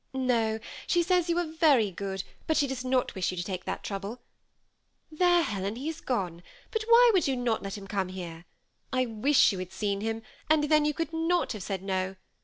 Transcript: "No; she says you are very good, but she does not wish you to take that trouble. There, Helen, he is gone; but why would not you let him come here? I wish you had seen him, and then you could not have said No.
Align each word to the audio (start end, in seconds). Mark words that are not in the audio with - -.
"No; 0.15 0.59
she 0.87 1.03
says 1.03 1.29
you 1.29 1.37
are 1.37 1.45
very 1.45 1.91
good, 1.91 2.23
but 2.47 2.57
she 2.57 2.65
does 2.65 2.83
not 2.83 3.13
wish 3.13 3.29
you 3.29 3.37
to 3.37 3.43
take 3.43 3.65
that 3.65 3.83
trouble. 3.83 4.19
There, 5.11 5.43
Helen, 5.43 5.75
he 5.75 5.87
is 5.89 6.01
gone; 6.01 6.41
but 6.71 6.81
why 6.87 7.11
would 7.13 7.27
not 7.27 7.57
you 7.59 7.63
let 7.63 7.77
him 7.77 7.85
come 7.85 8.07
here? 8.09 8.45
I 8.91 9.05
wish 9.05 9.51
you 9.51 9.59
had 9.59 9.71
seen 9.71 10.01
him, 10.01 10.23
and 10.49 10.63
then 10.63 10.85
you 10.85 10.95
could 10.95 11.13
not 11.13 11.51
have 11.51 11.61
said 11.61 11.83
No. 11.83 12.15